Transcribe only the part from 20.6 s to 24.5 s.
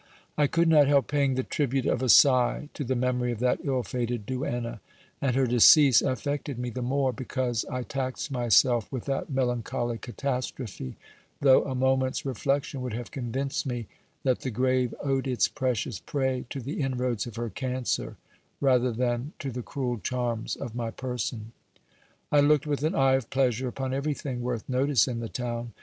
my person. I looked with an eye of pleasure upon everything